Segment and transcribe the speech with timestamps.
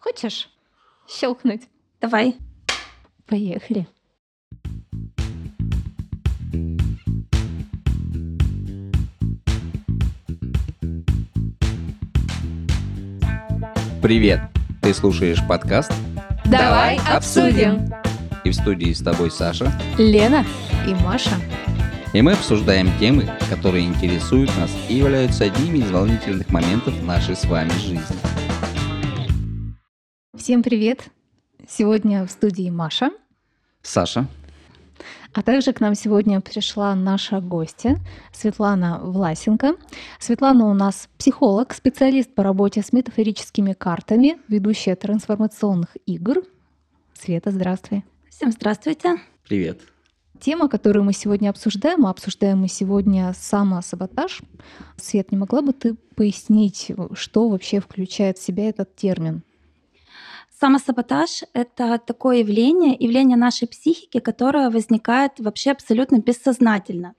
[0.00, 0.48] Хочешь
[1.06, 1.68] щелкнуть?
[2.00, 2.36] Давай.
[3.26, 3.86] Поехали.
[14.02, 14.40] Привет!
[14.80, 15.92] Ты слушаешь подкаст
[16.46, 17.92] Давай обсудим.
[18.44, 19.70] И в студии с тобой Саша.
[19.98, 20.46] Лена
[20.88, 21.36] и Маша.
[22.14, 27.44] И мы обсуждаем темы, которые интересуют нас и являются одними из волнительных моментов нашей с
[27.44, 28.29] вами жизни.
[30.50, 31.04] Всем привет!
[31.68, 33.12] Сегодня в студии Маша.
[33.82, 34.26] Саша.
[35.32, 38.00] А также к нам сегодня пришла наша гостья
[38.32, 39.76] Светлана Власенко.
[40.18, 46.42] Светлана у нас психолог, специалист по работе с метафорическими картами, ведущая трансформационных игр.
[47.14, 48.02] Света, здравствуй.
[48.28, 49.18] Всем здравствуйте.
[49.46, 49.82] Привет.
[50.40, 54.40] Тема, которую мы сегодня обсуждаем, а обсуждаем мы сегодня самосаботаж.
[54.96, 59.44] Свет, не могла бы ты пояснить, что вообще включает в себя этот термин?
[60.60, 67.14] Самосаботаж— это такое явление, явление нашей психики, которое возникает вообще абсолютно бессознательно.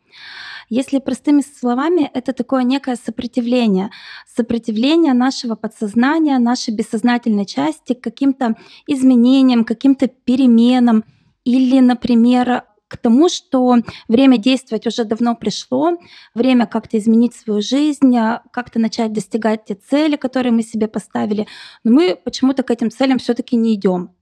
[0.69, 3.89] Если простыми словами, это такое некое сопротивление.
[4.27, 11.03] Сопротивление нашего подсознания, нашей бессознательной части к каким-то изменениям, каким-то переменам
[11.43, 13.77] или, например, к тому, что
[14.09, 15.97] время действовать уже давно пришло,
[16.35, 21.47] время как-то изменить свою жизнь, а, как-то начать достигать те цели, которые мы себе поставили,
[21.85, 24.13] но мы почему-то к этим целям все-таки не идем.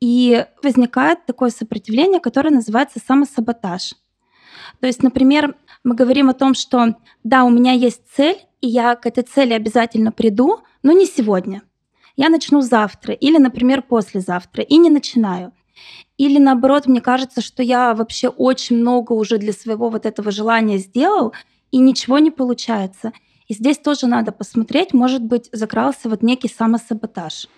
[0.00, 3.94] И возникает такое сопротивление, которое называется самосаботаж.
[4.80, 8.96] То есть, например, мы говорим о том, что да, у меня есть цель, и я
[8.96, 11.62] к этой цели обязательно приду, но не сегодня.
[12.16, 15.52] Я начну завтра или, например, послезавтра, и не начинаю.
[16.20, 20.76] Или наоборот, мне кажется, что я вообще очень много уже для своего вот этого желания
[20.76, 21.32] сделал,
[21.70, 23.12] и ничего не получается.
[23.48, 27.48] И здесь тоже надо посмотреть, может быть, закрался вот некий самосаботаж.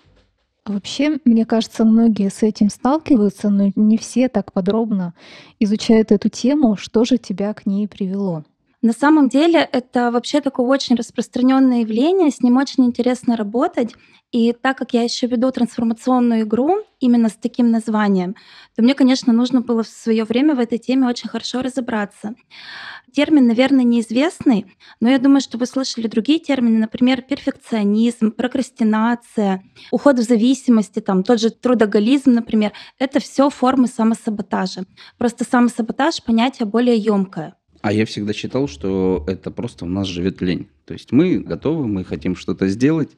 [0.62, 5.14] А вообще, мне кажется, многие с этим сталкиваются, но не все так подробно
[5.58, 6.76] изучают эту тему.
[6.76, 8.44] Что же тебя к ней привело?
[8.82, 13.94] На самом деле это вообще такое очень распространенное явление, с ним очень интересно работать.
[14.32, 18.34] И так как я еще веду трансформационную игру именно с таким названием,
[18.74, 22.34] то мне, конечно, нужно было в свое время в этой теме очень хорошо разобраться.
[23.12, 29.62] Термин, наверное, неизвестный, но я думаю, что вы слышали другие термины, например, перфекционизм, прокрастинация,
[29.92, 32.72] уход в зависимости, там, тот же трудоголизм, например.
[32.98, 34.84] Это все формы самосаботажа.
[35.18, 37.54] Просто самосаботаж— понятие более емкое.
[37.82, 40.68] А я всегда считал, что это просто у нас живет лень.
[40.84, 43.10] То есть мы готовы, мы хотим что-то сделать,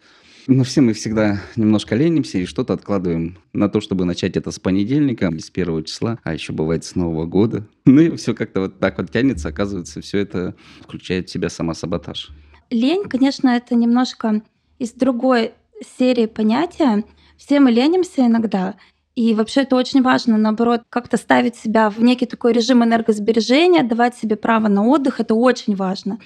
[0.46, 4.58] но все мы всегда немножко ленимся и что-то откладываем на то, чтобы начать это с
[4.58, 7.66] понедельника или с первого числа, а еще бывает с Нового года.
[7.84, 12.30] Ну и все как-то вот так вот тянется, оказывается, все это включает в себя самосаботаж.
[12.70, 14.42] Лень, конечно, это немножко
[14.78, 15.52] из другой
[15.98, 17.04] серии понятия.
[17.36, 18.76] Все мы ленимся иногда,
[19.14, 24.16] и вообще это очень важно, наоборот, как-то ставить себя в некий такой режим энергосбережения, давать
[24.16, 26.18] себе право на отдых, это очень важно.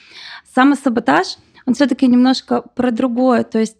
[0.54, 3.44] Самосаботаж, он все таки немножко про другое.
[3.44, 3.76] То есть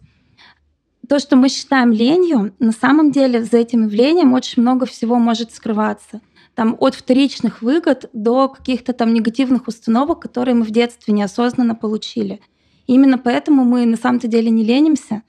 [1.07, 5.51] то, что мы считаем ленью, на самом деле за этим явлением очень много всего может
[5.51, 6.21] скрываться.
[6.53, 12.41] Там от вторичных выгод до каких-то там негативных установок, которые мы в детстве неосознанно получили.
[12.85, 15.23] И именно поэтому мы на самом-то деле не ленимся.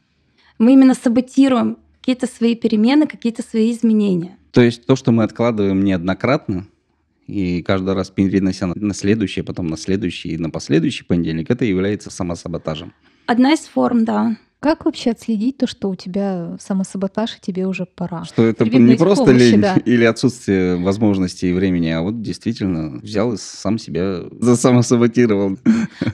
[0.58, 1.78] Мы именно саботируем
[2.10, 4.36] какие-то свои перемены, какие-то свои изменения.
[4.50, 6.66] То есть то, что мы откладываем неоднократно,
[7.28, 12.10] и каждый раз перенося на следующий, потом на следующий и на последующий понедельник, это является
[12.10, 12.92] самосаботажем.
[13.26, 14.36] Одна из форм, да.
[14.60, 18.24] Как вообще отследить то, что у тебя самосаботаж, и тебе уже пора?
[18.24, 19.76] Что это не просто помощи, лень да.
[19.76, 25.56] или отсутствие возможностей и времени, а вот действительно взял и сам себя засамосаботировал.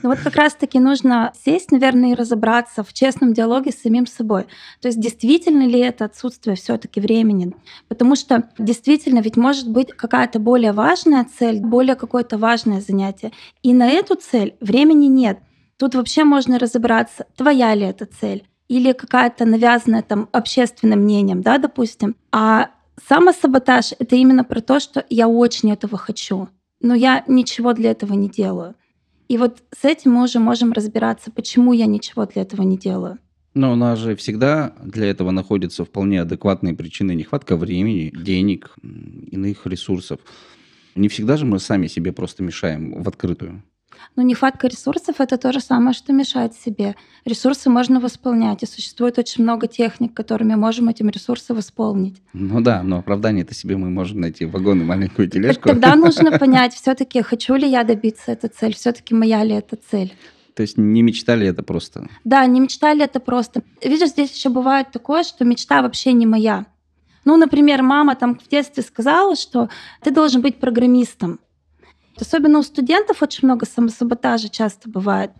[0.02, 4.44] Ну вот как раз-таки нужно сесть, наверное, и разобраться в честном диалоге с самим собой.
[4.80, 7.52] То есть действительно ли это отсутствие все таки времени?
[7.88, 13.32] Потому что действительно ведь может быть какая-то более важная цель, более какое-то важное занятие.
[13.64, 15.40] И на эту цель времени нет.
[15.78, 21.58] Тут вообще можно разобраться, твоя ли эта цель или какая-то навязанная там общественным мнением, да,
[21.58, 22.16] допустим.
[22.32, 22.70] А
[23.08, 26.48] самосаботаж— это именно про то, что я очень этого хочу,
[26.80, 28.74] но я ничего для этого не делаю.
[29.28, 33.18] И вот с этим мы уже можем разбираться, почему я ничего для этого не делаю.
[33.54, 39.66] Но у нас же всегда для этого находятся вполне адекватные причины нехватка времени, денег, иных
[39.66, 40.20] ресурсов.
[40.94, 43.62] Не всегда же мы сами себе просто мешаем в открытую.
[44.16, 46.94] Но нехватка ресурсов— это то же самое, что мешать себе.
[47.24, 52.22] Ресурсы можно восполнять, и существует очень много техник, которыми можем этим ресурсы восполнить.
[52.32, 55.68] Ну да, но оправдание-то себе мы можем найти вагон и маленькую тележку.
[55.68, 59.54] Тогда нужно понять, все таки хочу ли я добиться этой цели, все таки моя ли
[59.54, 60.14] эта цель.
[60.54, 62.08] То есть не мечтали это просто.
[62.24, 63.62] Да, не мечтали это просто.
[63.82, 66.64] Видишь, здесь еще бывает такое, что мечта вообще не моя.
[67.26, 69.68] Ну, например, мама там в детстве сказала, что
[70.02, 71.40] ты должен быть программистом.
[72.20, 75.30] Особенно у студентов очень много самосаботажа часто бывает.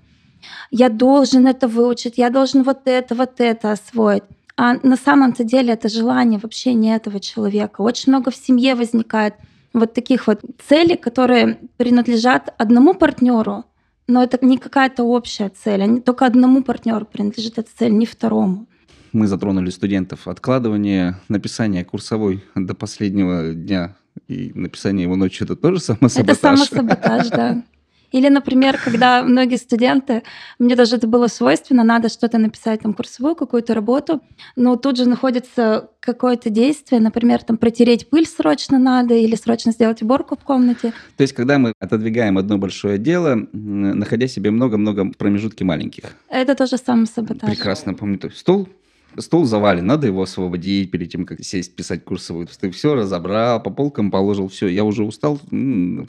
[0.71, 4.23] Я должен это выучить, я должен вот это, вот это освоить.
[4.57, 7.83] А на самом-то деле это желание вообще не этого человека.
[7.83, 9.35] Очень много в семье возникает
[9.73, 13.65] вот таких вот целей, которые принадлежат одному партнеру,
[14.09, 15.83] но это не какая-то общая цель.
[15.83, 18.67] Они, только одному партнеру принадлежит эта цель, не второму.
[19.13, 20.29] Мы затронули студентов.
[20.29, 23.97] Откладывание написания курсовой до последнего дня
[24.29, 26.37] и написание его ночью это тоже самосаботаж?
[26.37, 27.63] Это самосаботаж, да.
[28.13, 30.23] Или, например, когда многие студенты,
[30.59, 34.23] мне даже это было свойственно, надо что-то написать, там, курсовую какую-то работу,
[34.55, 40.03] но тут же находится какое-то действие, например, там, протереть пыль срочно надо или срочно сделать
[40.03, 40.93] уборку в комнате.
[41.17, 46.05] То есть, когда мы отодвигаем одно большое дело, находя себе много-много промежутки маленьких.
[46.29, 47.51] Это тоже самосаботаж.
[47.51, 48.17] Прекрасно помню.
[48.35, 48.69] Стол
[49.19, 52.47] стол завален, надо его освободить перед тем, как сесть писать курсовую.
[52.47, 55.41] Ты все разобрал, по полкам положил, все, я уже устал,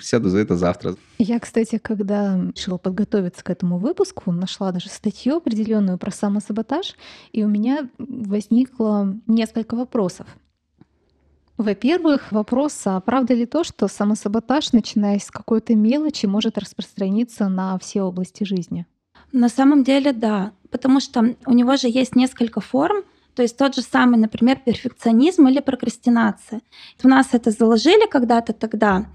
[0.01, 0.95] сяду за это завтра.
[1.17, 6.95] Я, кстати, когда решила подготовиться к этому выпуску, нашла даже статью определенную про самосаботаж,
[7.31, 10.27] и у меня возникло несколько вопросов.
[11.57, 17.79] Во-первых, вопрос, а правда ли то, что самосаботаж, начиная с какой-то мелочи, может распространиться на
[17.79, 18.85] все области жизни?
[19.31, 23.03] На самом деле, да, потому что у него же есть несколько форм,
[23.35, 26.61] то есть тот же самый, например, перфекционизм или прокрастинация.
[27.03, 29.07] У нас это заложили когда-то тогда,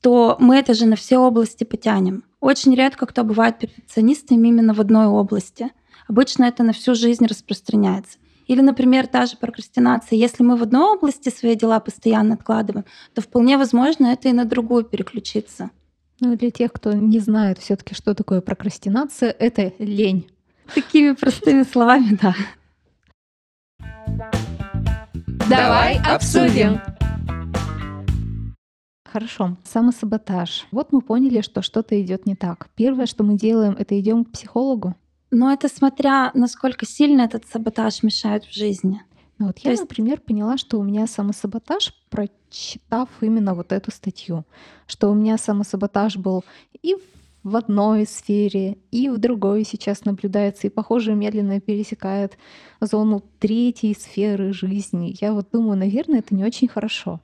[0.00, 2.24] то мы это же на все области потянем.
[2.40, 5.70] Очень редко кто бывает перфекционистом именно в одной области.
[6.08, 8.18] Обычно это на всю жизнь распространяется.
[8.46, 10.16] Или, например, та же прокрастинация.
[10.16, 14.44] Если мы в одной области свои дела постоянно откладываем, то вполне возможно это и на
[14.46, 15.70] другую переключиться.
[16.20, 20.28] Ну для тех, кто не знает все-таки, что такое прокрастинация, это лень.
[20.74, 22.34] Такими простыми словами, да.
[25.48, 26.80] Давай обсудим.
[29.10, 30.66] Хорошо, самосаботаж.
[30.70, 32.68] Вот мы поняли, что что-то идет не так.
[32.74, 34.94] Первое, что мы делаем, это идем к психологу.
[35.30, 39.02] Но это смотря, насколько сильно этот саботаж мешает в жизни.
[39.38, 39.82] Ну вот я, есть...
[39.82, 44.44] например, поняла, что у меня самосаботаж, прочитав именно вот эту статью,
[44.86, 46.44] что у меня самосаботаж был
[46.82, 47.17] и в
[47.56, 52.36] одной сфере, и в другой сейчас наблюдается, и, похоже, медленно пересекает
[52.80, 55.16] зону третьей сферы жизни.
[55.20, 57.20] Я вот думаю, наверное, это не очень хорошо.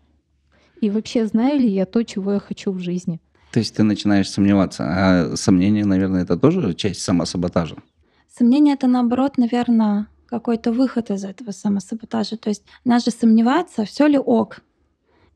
[0.81, 3.21] И вообще, знаю ли я то, чего я хочу в жизни?
[3.53, 7.77] То есть ты начинаешь сомневаться, а сомнение, наверное, это тоже часть самосаботажа?
[8.37, 12.37] Сомнение— это, наоборот, наверное, какой-то выход из этого самосаботажа.
[12.37, 14.63] То есть нас же сомневается, все ли ок.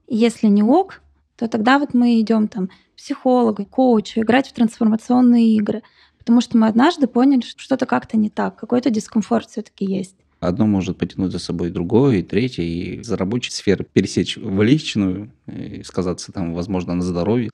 [0.08, 1.00] И если не ок,
[1.36, 5.82] то тогда вот мы идем там психологу, коучу, играть в трансформационные игры.
[6.18, 10.16] Потому что мы однажды поняли, что что-то как-то не так, какой-то дискомфорт все-таки есть.
[10.40, 15.32] Одно может потянуть за собой другое, и третье, и за рабочей сферы пересечь в личную,
[15.46, 17.50] и сказаться там, возможно, на здоровье.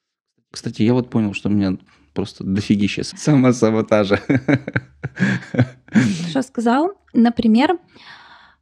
[0.50, 1.78] Кстати, я вот понял, что у меня
[2.14, 4.20] просто дофигища самосаботажа.
[6.28, 6.92] Что сказал?
[7.12, 7.78] Например,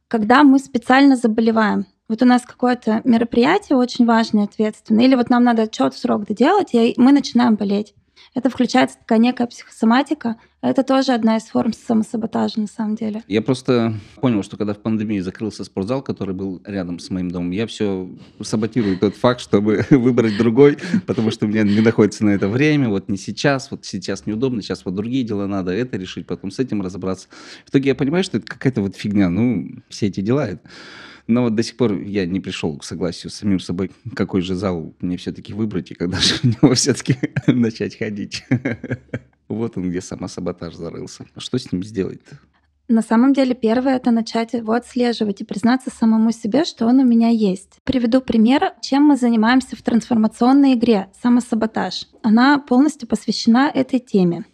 [0.07, 1.85] когда мы специально заболеваем.
[2.09, 6.25] Вот у нас какое-то мероприятие очень важное, ответственное, или вот нам надо отчет в срок
[6.25, 7.93] доделать, и мы начинаем болеть.
[8.35, 10.37] Это включается такая некая психосоматика.
[10.61, 13.23] Это тоже одна из форм самосаботажа на самом деле.
[13.27, 17.51] Я просто понял, что когда в пандемии закрылся спортзал, который был рядом с моим домом,
[17.51, 18.09] я все
[18.41, 23.07] саботирую тот факт, чтобы выбрать другой, потому что меня не находится на это время, вот
[23.07, 26.81] не сейчас, вот сейчас неудобно, сейчас вот другие дела надо это решить, потом с этим
[26.81, 27.27] разобраться.
[27.65, 30.47] В итоге я понимаю, что это какая-то вот фигня, ну, все эти дела.
[30.47, 30.61] Это
[31.27, 34.55] но вот до сих пор я не пришел к согласию с самим собой, какой же
[34.55, 38.43] зал мне все-таки выбрать и когда же в него все-таки начать ходить.
[39.49, 41.25] Вот он, где самосаботаж зарылся.
[41.37, 42.39] Что с ним сделать-то?
[42.87, 47.05] На самом деле, первое— это начать его отслеживать и признаться самому себе, что он у
[47.05, 47.79] меня есть.
[47.83, 52.07] Приведу пример, чем мы занимаемся в трансформационной игре «Самосаботаж».
[52.23, 54.45] Она полностью посвящена этой теме.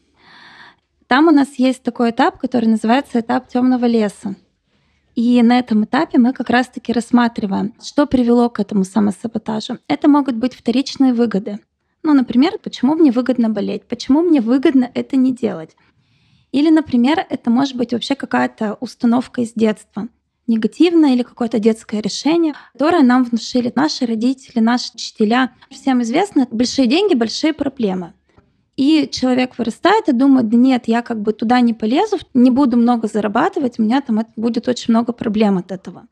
[1.08, 4.36] Там у нас есть такой этап, который называется этап темного леса.
[5.16, 9.80] И на этом этапе мы как раз-таки рассматриваем, что привело к этому самосаботажу.
[9.88, 11.60] Это могут быть вторичные выгоды.
[12.04, 15.76] Ну, например, почему мне выгодно болеть, почему мне выгодно это не делать.
[16.52, 20.08] Или, например, это может быть вообще какая-то установка из детства,
[20.48, 25.54] негативное или какое-то детское решение, которое нам внушили наши родители, наши учителя.
[25.70, 28.14] Всем известно, большие деньги, большие проблемы.
[28.80, 32.78] И человек вырастает и думает, да нет, я как бы туда не полезу, не буду
[32.78, 36.08] много зарабатывать, у меня там будет очень много проблем от этого.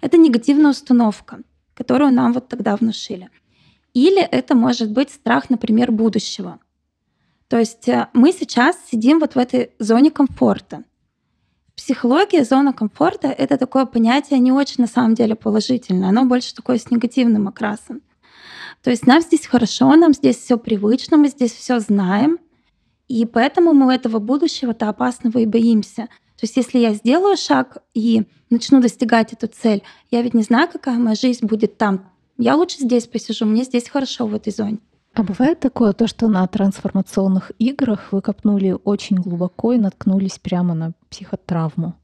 [0.00, 1.40] Это негативная установка,
[1.74, 3.28] которую нам вот тогда внушили.
[3.92, 6.60] Или это может быть страх, например, будущего.
[7.48, 10.84] То есть э, мы сейчас сидим вот в этой зоне комфорта.
[11.74, 16.78] Психология, зона комфорта— это такое понятие не очень на самом деле положительное, оно больше такое
[16.78, 18.00] с негативным окрасом.
[18.82, 22.38] То есть нам здесь хорошо, нам здесь все привычно, мы здесь все знаем,
[23.08, 26.08] и поэтому мы этого будущего-то опасного и боимся.
[26.36, 30.68] То есть если я сделаю шаг и начну достигать эту цель, я ведь не знаю,
[30.72, 32.10] какая моя жизнь будет там.
[32.38, 34.78] Я лучше здесь посижу, мне здесь хорошо в этой зоне.
[35.12, 40.74] А бывает такое, то, что на трансформационных играх вы копнули очень глубоко и наткнулись прямо
[40.74, 41.99] на психотравму?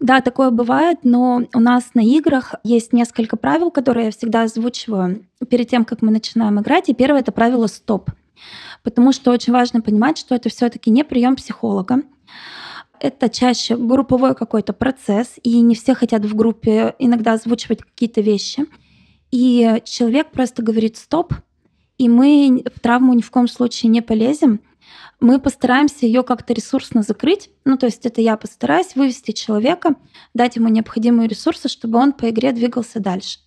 [0.00, 5.26] Да, такое бывает, но у нас на играх есть несколько правил, которые я всегда озвучиваю
[5.48, 6.88] перед тем, как мы начинаем играть.
[6.88, 8.10] И первое это правило стоп.
[8.84, 12.02] Потому что очень важно понимать, что это все-таки не прием психолога.
[13.00, 18.66] Это чаще групповой какой-то процесс, и не все хотят в группе иногда озвучивать какие-то вещи.
[19.30, 21.34] И человек просто говорит стоп,
[21.96, 24.60] и мы в травму ни в коем случае не полезем.
[25.20, 27.50] Мы постараемся ее как-то ресурсно закрыть.
[27.64, 29.96] Ну, то есть это я постараюсь вывести человека,
[30.34, 33.40] дать ему необходимые ресурсы, чтобы он по игре двигался дальше.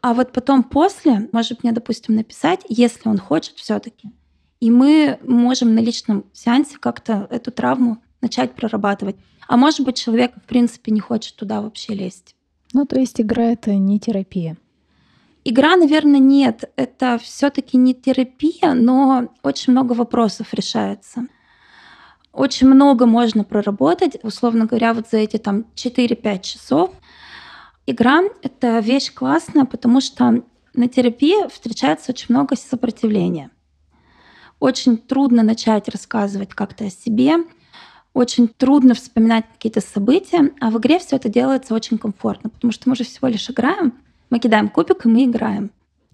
[0.00, 4.10] А вот потом после, может мне, допустим, написать, если он хочет все-таки,
[4.60, 9.16] и мы можем на личном сеансе как-то эту травму начать прорабатывать.
[9.46, 12.34] А может быть, человек, в принципе, не хочет туда вообще лезть.
[12.72, 14.56] Ну, то есть игра— это не терапия.
[15.46, 16.72] Игра, наверное, нет.
[16.76, 21.26] Это все-таки не терапия, но очень много вопросов решается.
[22.32, 26.90] Очень много можно проработать, условно говоря, вот за эти там 4-5 часов.
[27.86, 33.50] Игра— это вещь классная, потому что на терапии встречается очень много сопротивления.
[34.58, 37.36] Очень трудно начать рассказывать как-то о себе,
[38.14, 42.88] очень трудно вспоминать какие-то события, а в игре все это делается очень комфортно, потому что
[42.88, 43.92] мы же всего лишь играем,
[44.34, 45.70] мы кидаем кубик, и мы играем.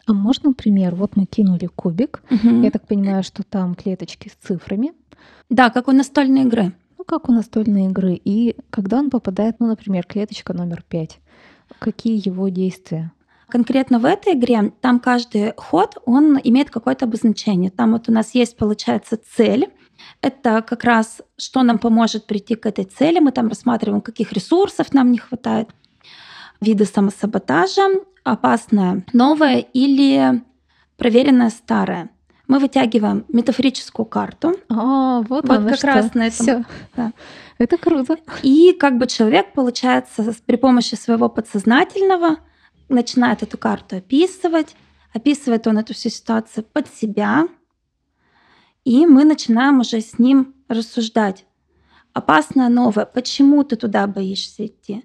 [0.06, 0.94] А можно пример?
[0.94, 2.22] Вот мы кинули кубик.
[2.28, 2.62] Мгм.
[2.62, 4.92] Я так понимаю, что там клеточки с цифрами.
[5.48, 6.74] Да, как у настольной игры.
[6.98, 8.20] Ну, как у настольной игры.
[8.22, 11.18] И когда он попадает, ну, например, клеточка номер пять,
[11.78, 13.10] какие его действия?
[13.48, 17.70] Конкретно в этой игре там каждый ход, он имеет какое-то обозначение.
[17.70, 19.70] Там вот у нас есть, получается, цель.
[20.20, 23.18] Это как раз, что нам поможет прийти к этой цели.
[23.18, 25.70] Мы там рассматриваем, каких ресурсов нам не хватает.
[26.60, 27.88] Виды самосаботажа,
[28.24, 30.42] опасное новое или
[30.96, 32.10] проверенное старое.
[32.46, 34.56] Мы вытягиваем метафорическую карту.
[34.68, 35.86] А, вот, Вот как что.
[35.86, 36.44] раз на этом.
[36.44, 36.64] Всё.
[36.96, 37.12] Да.
[37.58, 38.16] Это круто.
[38.42, 42.38] И как бы человек, получается, при помощи своего подсознательного
[42.88, 44.74] начинает эту карту описывать.
[45.14, 47.46] Описывает он эту всю ситуацию под себя.
[48.84, 51.44] И мы начинаем уже с ним рассуждать.
[52.12, 53.04] Опасное новое.
[53.04, 55.04] Почему ты туда боишься идти?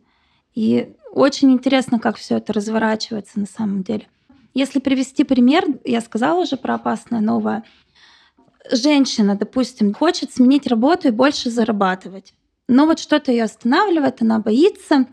[0.55, 4.07] И очень интересно, как все это разворачивается на самом деле.
[4.53, 7.63] Если привести пример, я сказала уже про опасное новое.
[8.69, 12.33] Женщина, допустим, хочет сменить работу и больше зарабатывать.
[12.67, 15.05] Но вот что-то ее останавливает, она боится.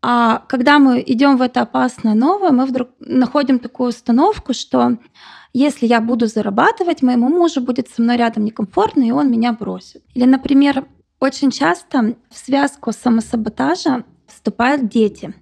[0.00, 4.96] А когда мы идем в это опасное новое, мы вдруг находим такую установку, что
[5.52, 10.02] если я буду зарабатывать, моему мужу будет со мной рядом некомфортно, и он меня бросит.
[10.14, 10.86] Или, например,
[11.20, 14.04] очень часто в связку самосаботажа
[14.42, 15.34] вступают дети.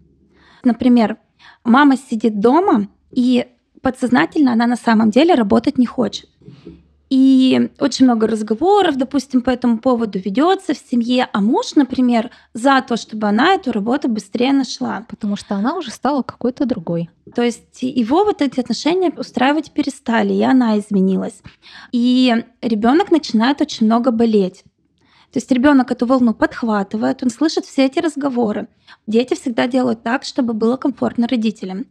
[0.62, 1.16] Например,
[1.64, 3.46] мама сидит дома, и
[3.80, 6.28] подсознательно она на самом деле работать не хочет.
[7.08, 11.28] И очень много разговоров, допустим, по этому поводу ведется в семье.
[11.32, 15.06] А муж, например, за то, чтобы она эту работу быстрее нашла.
[15.08, 17.10] Потому что она уже стала какой-то другой.
[17.34, 21.42] То есть его вот эти отношения устраивать перестали, и она изменилась.
[21.90, 24.62] И ребенок начинает очень много болеть.
[25.32, 28.68] То есть ребенок эту волну подхватывает, он слышит все эти разговоры.
[29.06, 31.86] Дети всегда делают так, чтобы было комфортно родителям.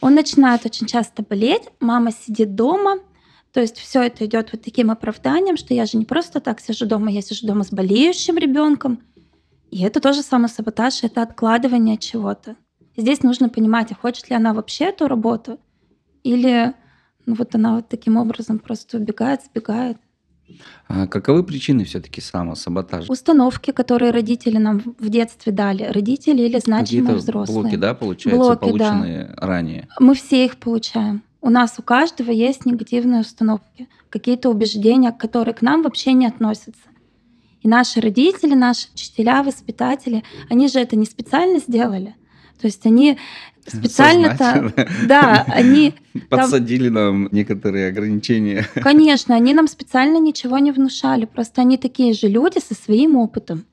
[0.00, 2.98] Он начинает очень часто болеть, мама сидит дома,
[3.52, 6.86] то есть все это идет вот таким оправданием, что я же не просто так сижу
[6.86, 9.00] дома, я сижу дома с болеющим ребенком.
[9.70, 12.56] И это тоже самосаботаж, это откладывание чего-то.
[12.96, 15.58] Здесь нужно понимать, а хочет ли она вообще эту работу,
[16.22, 16.74] или
[17.26, 19.98] ну, вот она вот таким образом просто убегает, сбегает.
[20.88, 23.10] А каковы причины все-таки самосаботажа?
[23.12, 27.62] Установки, которые родители нам в детстве дали, родители или значимые Какие-то взрослые.
[27.62, 28.66] блоки, да, получается, Блоки, да.
[28.66, 29.88] полученные ранее.
[30.00, 31.22] Мы все их получаем.
[31.40, 36.82] У нас у каждого есть негативные установки, какие-то убеждения, которые к нам вообще не относятся.
[37.62, 42.14] И наши родители, наши учителя, воспитатели, они же это не специально сделали.
[42.60, 43.18] То есть они
[43.70, 44.72] специально-то...
[45.06, 45.94] Да, они,
[46.28, 48.66] Подсадили нам некоторые ограничения.
[48.82, 51.24] конечно, они нам специально ничего не внушали.
[51.26, 53.64] Просто они такие же люди со своим опытом.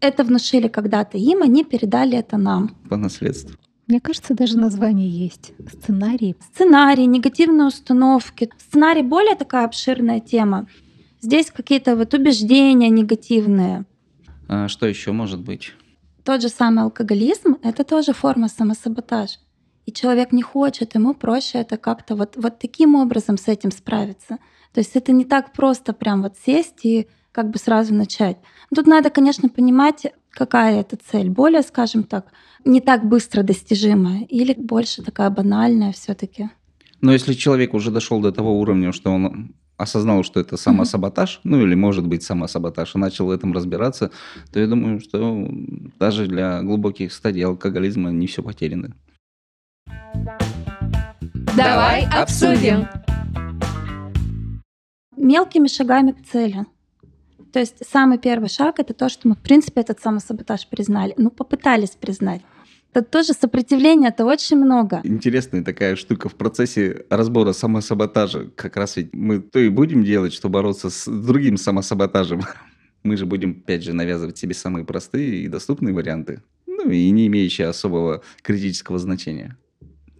[0.00, 2.76] Это внушили когда-то им, они передали это нам.
[2.88, 3.56] По наследству.
[3.86, 5.52] Мне кажется, даже название есть.
[5.72, 6.34] Сценарий.
[6.52, 8.50] Сценарий, негативные установки.
[8.58, 10.66] Сценарий более такая обширная тема.
[11.20, 13.84] Здесь какие-то вот убеждения негативные.
[14.48, 15.72] А что еще может быть?
[16.26, 19.38] Тот же самый алкоголизм— это тоже форма самосаботажа.
[19.86, 24.38] И человек не хочет, ему проще это как-то вот, вот таким образом с этим справиться.
[24.72, 28.38] То есть это не так просто прям вот сесть и как бы сразу начать.
[28.74, 31.30] Тут надо, конечно, понимать, какая это цель.
[31.30, 32.32] Более, скажем так,
[32.64, 36.50] не так быстро достижимая или больше такая банальная все таки
[37.00, 41.62] Но если человек уже дошел до того уровня, что он осознал, что это самосаботаж, ну
[41.62, 44.10] или может быть самосаботаж, и начал в этом разбираться,
[44.52, 45.48] то я думаю, что
[45.98, 48.94] даже для глубоких стадий алкоголизма не все потеряно.
[51.56, 52.86] Давай обсудим.
[55.16, 56.66] Мелкими шагами к цели.
[57.52, 61.14] То есть самый первый шаг это то, что мы, в принципе, этот самосаботаж признали.
[61.16, 62.42] Ну, попытались признать.
[62.96, 65.02] Это тоже сопротивление, это очень много.
[65.04, 68.50] Интересная такая штука в процессе разбора самосаботажа.
[68.56, 72.40] Как раз ведь мы то и будем делать, что бороться с другим самосаботажем.
[73.02, 76.42] Мы же будем, опять же, навязывать себе самые простые и доступные варианты.
[76.66, 79.58] Ну и не имеющие особого критического значения.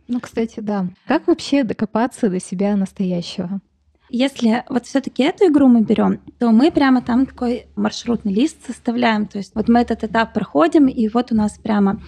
[0.06, 0.87] Ну, кстати, да.
[1.06, 3.62] Как вообще докопаться до себя настоящего?
[4.11, 9.25] Если вот все-таки эту игру мы берем, то мы прямо там такой маршрутный лист составляем.
[9.25, 12.02] То есть вот мы этот этап проходим, и вот у нас прямо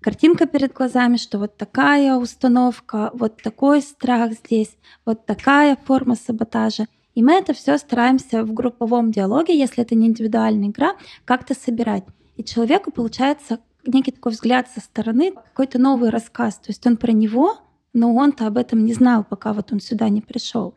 [0.00, 6.86] картинка перед глазами, что вот такая установка, вот такой страх здесь, вот такая форма саботажа.
[7.14, 12.04] И мы это все стараемся в групповом диалоге, если это не индивидуальная игра, как-то собирать.
[12.36, 16.56] И человеку получается некий такой взгляд со стороны, какой-то новый рассказ.
[16.56, 17.58] То есть он про него,
[17.92, 20.74] но он-то об этом не знал, пока вот он сюда не пришел.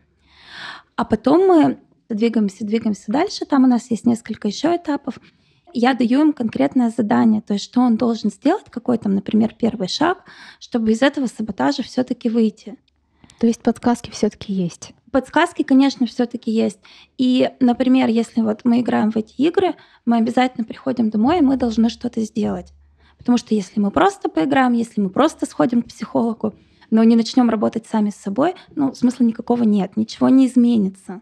[0.96, 3.46] А потом мы двигаемся, двигаемся дальше.
[3.46, 5.20] Там у нас есть несколько еще этапов.
[5.74, 9.88] Я даю им конкретное задание, то есть что он должен сделать, какой там, например, первый
[9.88, 10.24] шаг,
[10.60, 12.78] чтобы из этого саботажа все-таки выйти.
[13.40, 14.94] То есть подсказки все-таки есть.
[15.12, 16.80] Подсказки, конечно, все-таки есть.
[17.18, 19.76] И, например, если вот мы играем в эти игры,
[20.06, 22.74] мы обязательно приходим домой, и мы должны что-то сделать.
[23.18, 26.54] Потому что если мы просто поиграем, если мы просто сходим к психологу,
[26.90, 31.22] но не начнем работать сами с собой, ну, смысла никакого нет, ничего не изменится.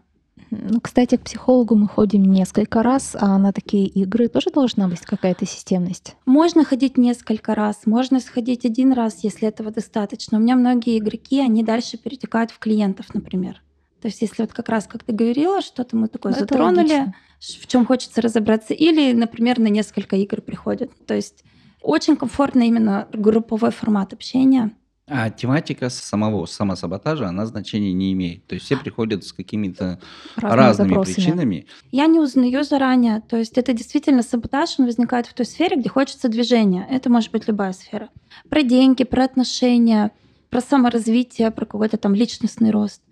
[0.54, 5.00] Ну, кстати, к психологу мы ходим несколько раз, а на такие игры тоже должна быть
[5.00, 6.14] какая-то системность.
[6.26, 10.36] Можно ходить несколько раз, можно сходить один раз, если этого достаточно.
[10.36, 13.62] У меня многие игроки, они дальше перетекают в клиентов, например.
[14.02, 17.66] То есть, если вот как раз, как ты говорила, что-то мы такое Ну, затронули, в
[17.66, 20.90] чем хочется разобраться, или, например, на несколько игр приходят.
[21.06, 21.44] То есть
[21.80, 24.72] очень комфортно именно групповой формат общения.
[25.08, 28.46] А тематика самого самосаботажа, она значения не имеет.
[28.46, 29.98] То есть все приходят с какими-то
[30.36, 31.14] Разными разными запросами.
[31.14, 31.66] причинами.
[31.90, 33.20] Я не узнаю заранее.
[33.28, 36.86] То есть это действительно саботаж, он возникает в той сфере, где хочется движения.
[36.88, 38.10] Это может быть любая сфера.
[38.48, 40.12] Про деньги, про отношения,
[40.50, 43.02] про саморазвитие, про какой-то там личностный рост.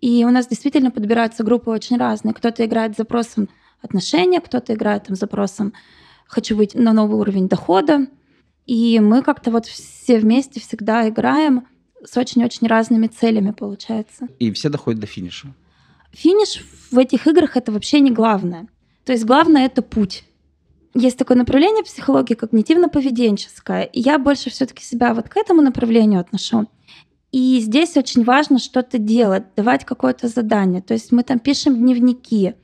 [0.00, 2.32] И у нас действительно подбираются группы очень разные.
[2.32, 3.48] Кто-то играет с запросом
[3.82, 5.72] отношения, кто-то играет там с запросом
[6.26, 8.06] «хочу выйти на новый уровень дохода».
[8.70, 11.66] И мы как-то вот все вместе всегда играем
[12.04, 14.28] с очень-очень разными целями, получается.
[14.38, 15.52] И все доходят до финиша.
[16.12, 18.68] Финиш в этих играх это вообще не главное.
[19.04, 20.22] То есть главное это путь.
[20.94, 23.90] Есть такое направление психологии когнитивно-поведенческое.
[23.92, 26.68] И я больше все-таки себя вот к этому направлению отношу.
[27.32, 30.80] И здесь очень важно что-то делать, давать какое-то задание.
[30.80, 32.54] То есть мы там пишем дневники,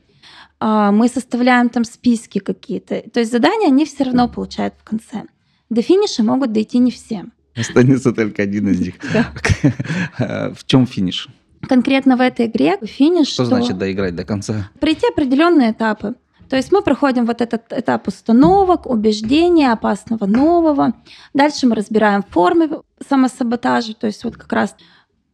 [0.61, 3.03] а, мы составляем там списки какие-то.
[3.11, 5.25] То есть задания они все равно получают в конце.
[5.71, 7.25] До финиша могут дойти не все.
[7.57, 8.95] Останется только один из них.
[10.19, 11.29] В чем финиш?
[11.69, 14.71] Конкретно в этой игре финиш, Что значит доиграть до конца?
[14.79, 16.15] пройти определенные этапы.
[16.49, 20.93] То есть мы проходим вот этот этап установок, убеждения, опасного нового.
[21.35, 24.77] Дальше мы разбираем формы самосаботажа, то есть вот как раз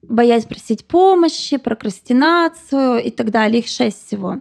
[0.00, 3.60] боязнь просить помощи, прокрастинацию и так далее.
[3.60, 4.40] Их шесть всего.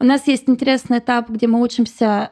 [0.00, 2.30] У нас есть интересный этап, где мы учимся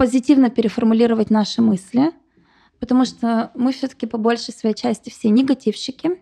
[0.00, 2.12] позитивно переформулировать наши мысли,
[2.78, 6.12] потому что мы все-таки по большей своей части все негативщики,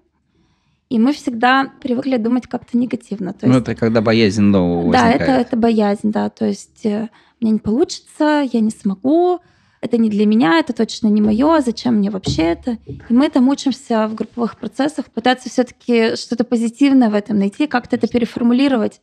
[0.89, 3.33] и мы всегда привыкли думать как-то негативно.
[3.35, 5.47] То Ну, есть- это когда боязнь нового да, это, возникает.
[5.47, 6.29] это боязнь, да.
[6.29, 7.09] То есть э,
[7.41, 9.39] мне не получится, я не смогу,
[9.81, 12.79] это не для меня, это точно не мое, зачем мне вообще это?
[12.85, 17.95] И мы там учимся в групповых процессах пытаться все-таки что-то позитивное в этом найти, как-то
[17.95, 19.01] это переформулировать,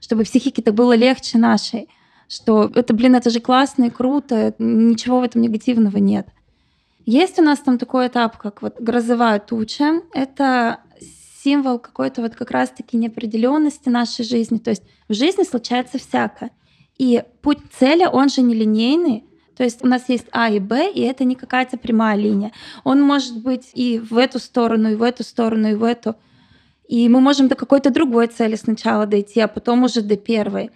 [0.00, 1.88] чтобы психике-то было легче нашей,
[2.32, 6.26] что это, блин, это же классно и круто, ничего в этом негативного нет.
[7.04, 10.00] Есть у нас там такой этап, как вот грозовая туча.
[10.14, 10.78] Это
[11.44, 14.56] символ какой-то вот как раз-таки неопределенности нашей жизни.
[14.56, 16.52] То есть в жизни случается всякое.
[16.96, 19.24] И путь цели, он же нелинейный.
[19.54, 22.52] То есть у нас есть А и Б, и это не какая-то прямая линия.
[22.82, 26.14] Он может быть и в эту сторону, и в эту сторону, и в эту.
[26.88, 30.70] И мы можем до какой-то другой цели сначала дойти, а потом уже до первой.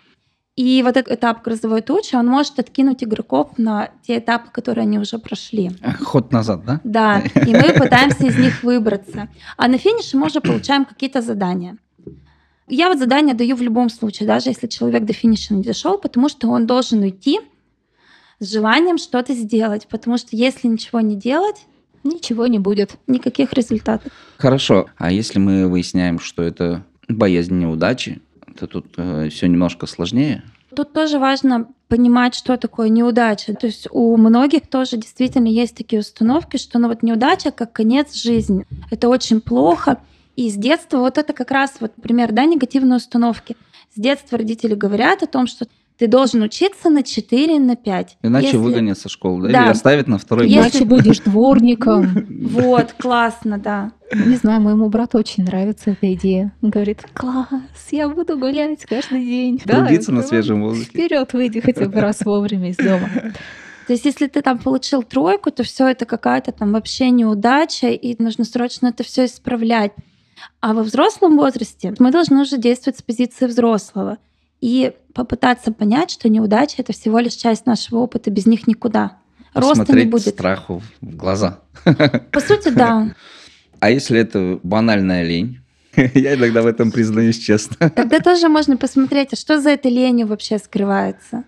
[0.57, 4.99] И вот этот этап грозовой тучи, он может откинуть игроков на те этапы, которые они
[4.99, 5.71] уже прошли.
[6.01, 6.81] Ход назад, да?
[6.83, 9.29] Да, и мы пытаемся из них выбраться.
[9.59, 11.77] А на финише мы уже получаем какие-то задания.
[12.69, 16.29] Я вот задание даю в любом случае, даже если человек до финиша не дошел, потому
[16.31, 17.40] что он должен уйти
[18.40, 21.66] с желанием что-то сделать, потому что если ничего не делать,
[22.03, 22.97] Ничего не будет.
[23.09, 24.12] никаких результатов.
[24.38, 24.87] Хорошо.
[24.97, 28.21] А если мы выясняем, что это боязнь неудачи,
[28.57, 28.87] то тут
[29.31, 30.42] все немножко сложнее.
[30.75, 33.55] Тут тоже важно понимать, что такое неудача.
[33.55, 38.14] То есть у многих тоже действительно есть такие установки, что ну вот неудача как конец
[38.14, 38.66] жизни.
[38.90, 39.99] Это очень плохо.
[40.35, 43.57] И с детства вот это как раз вот пример, да, негативной установки.
[43.95, 45.66] С детства родители говорят о том, что
[45.99, 48.19] ты должен учиться на 4, на 5.
[48.23, 49.53] Иначе Если- выгонят со школы, да?
[49.53, 49.63] Да.
[49.65, 50.63] Или оставят на второй Если- год.
[50.71, 52.27] Иначе будешь дворником.
[52.57, 53.93] Вот, классно, да.
[54.13, 56.53] Не знаю, моему брату очень нравится эта идея.
[56.63, 57.49] Он говорит, класс,
[57.91, 59.59] я буду гулять каждый день.
[59.59, 60.91] Трудиться на свежем воздухе.
[60.91, 63.09] Вперед выйди хотя бы раз вовремя из дома.
[63.87, 68.21] То есть, если ты там получил тройку, то все это какая-то там вообще неудача, и
[68.21, 69.93] нужно срочно это все исправлять.
[70.61, 74.19] А во взрослом возрасте мы должны уже действовать с позиции взрослого
[74.61, 79.19] и попытаться понять, что неудача это всего лишь часть нашего опыта, без них никуда.
[79.55, 80.35] Роста не Посмотреть будет.
[80.35, 81.61] страху в глаза.
[81.85, 83.14] По сути, да.
[83.79, 85.61] А если это банальная лень?
[86.14, 87.90] Я иногда в этом признаюсь честно.
[87.90, 91.45] Тогда тоже можно посмотреть, а что за этой ленью вообще скрывается.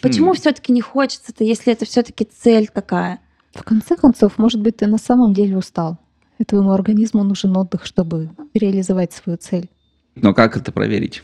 [0.00, 0.34] Почему Хм.
[0.36, 3.18] все-таки не хочется-то, если это все-таки цель такая?
[3.52, 5.98] В конце концов, может быть, ты на самом деле устал.
[6.38, 9.68] И твоему организму нужен отдых, чтобы реализовать свою цель.
[10.14, 11.22] Но как это проверить?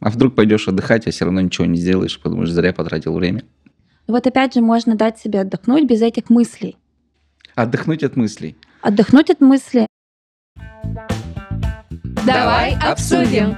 [0.00, 3.44] А вдруг пойдешь отдыхать, а все равно ничего не сделаешь, потому что зря потратил время.
[4.06, 6.76] Вот опять же можно дать себе отдохнуть без этих мыслей.
[7.54, 8.56] Отдохнуть от мыслей.
[8.80, 9.86] Отдохнуть от мысли.
[12.26, 13.56] Давай обсудим.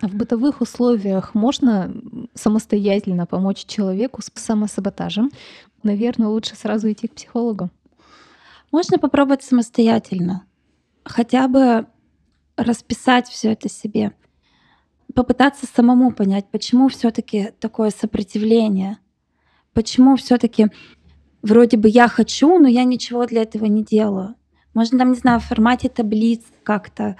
[0.00, 1.94] А в бытовых условиях можно
[2.34, 5.30] самостоятельно помочь человеку с самосаботажем?
[5.82, 7.70] Наверное, лучше сразу идти к психологу.
[8.72, 10.44] Можно попробовать самостоятельно.
[11.04, 11.86] Хотя бы
[12.62, 14.12] расписать все это себе.
[15.14, 18.98] Попытаться самому понять, почему все-таки такое сопротивление.
[19.72, 20.68] Почему все-таки
[21.42, 24.36] вроде бы я хочу, но я ничего для этого не делаю.
[24.74, 27.16] Можно там, не знаю, в формате таблиц как-то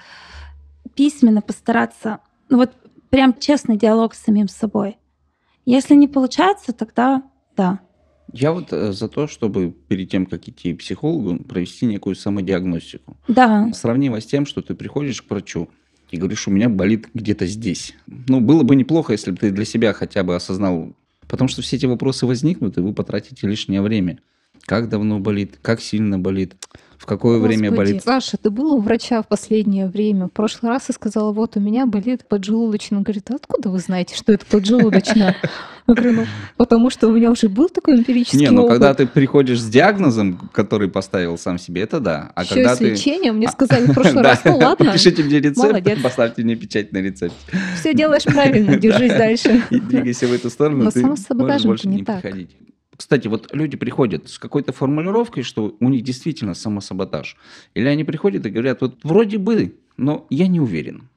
[0.95, 2.19] письменно постараться.
[2.49, 2.71] Ну вот
[3.09, 4.97] прям честный диалог с самим собой.
[5.65, 7.23] Если не получается, тогда
[7.55, 7.79] да.
[8.33, 13.17] Я вот э, за то, чтобы перед тем, как идти к психологу, провести некую самодиагностику.
[13.27, 15.69] Да, Сравнимо с тем, что ты приходишь к врачу
[16.11, 17.95] и говоришь, у меня болит где-то здесь.
[18.07, 20.93] Ну, было бы неплохо, если бы ты для себя хотя бы осознал,
[21.27, 24.19] потому что все эти вопросы возникнут, и вы потратите лишнее время.
[24.65, 26.53] Как давно болит, как сильно болит,
[26.97, 28.03] в какое время Господи, болит.
[28.03, 30.27] Саша, ты был у врача в последнее время?
[30.27, 32.99] В прошлый раз и сказала, вот у меня болит поджелудочная.
[32.99, 35.35] Он говорит, «А откуда вы знаете, что это поджелудочная?
[35.87, 36.25] Я говорю, ну,
[36.57, 38.73] потому что у меня уже был такой эмпирический Не, ну опыт.
[38.73, 42.31] когда ты приходишь с диагнозом, который поставил сам себе, это да.
[42.35, 42.91] А Ещё когда с ты...
[42.91, 45.99] лечением мне сказали в прошлый раз, ну ладно, Пишите мне рецепт, Молодец.
[46.01, 47.35] поставьте мне печать на рецепт.
[47.79, 49.63] все делаешь правильно, держись дальше.
[49.71, 52.21] И двигайся в эту сторону, Но ты можешь больше не не так.
[52.21, 52.51] приходить.
[53.01, 57.35] Кстати, вот люди приходят с какой-то формулировкой, что у них действительно самосаботаж.
[57.73, 61.09] Или они приходят и говорят, вот вроде бы, но я не уверен.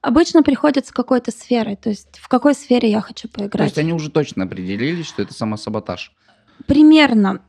[0.00, 3.68] Обычно приходят с какой-то сферой, то есть в какой сфере я хочу То поиграть.
[3.68, 6.12] есть они уже точно определились, что это самосаботаж.
[6.66, 7.40] Примерно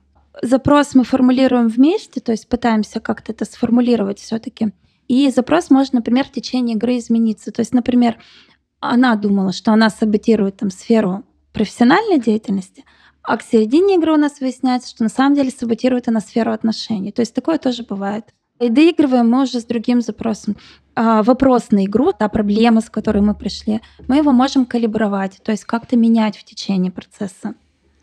[0.44, 4.72] запрос мы формулируем вместе, то есть пытаемся как-то это сформулировать все-таки.
[5.08, 7.52] И запрос может, например, в течение игры измениться.
[7.52, 8.20] То есть, например,
[8.80, 12.84] она думала, что она саботирует там сферу профессиональной деятельности,
[13.24, 17.12] а к середине игры у нас выясняется, что на самом деле саботирует она сферу отношений.
[17.12, 18.26] То есть такое тоже бывает.
[18.60, 20.56] И доигрываем мы уже с другим запросом.
[20.96, 25.52] А, вопрос на игру, та проблема, с которой мы пришли, мы его можем калибровать, то
[25.52, 27.56] есть как-то менять в течение процесса.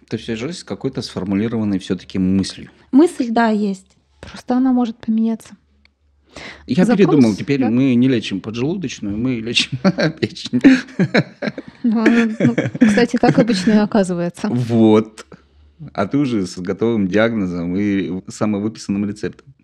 [0.09, 2.70] То есть уже с какой-то сформулированной все-таки мыслью.
[2.90, 3.96] Мысль, да, есть.
[4.20, 5.56] Просто она может поменяться.
[6.66, 7.70] Я Запрос, передумал, теперь да?
[7.70, 9.78] мы не лечим поджелудочную, мы лечим
[10.20, 10.60] печень.
[11.82, 12.04] Ну,
[12.38, 14.48] ну, кстати, так обычно и оказывается.
[14.48, 15.26] Вот.
[15.92, 19.54] А ты уже с готовым диагнозом и самовыписанным рецептом.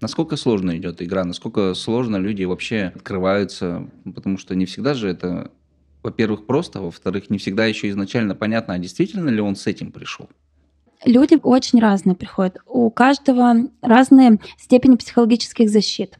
[0.00, 5.52] Насколько сложно идет игра, насколько сложно люди вообще открываются, потому что не всегда же это,
[6.02, 10.28] во-первых, просто, во-вторых, не всегда еще изначально понятно, а действительно ли он с этим пришел.
[11.04, 12.58] Люди очень разные приходят.
[12.66, 16.18] У каждого разные степени психологических защит.